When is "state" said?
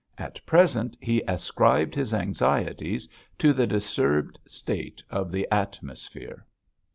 4.47-5.03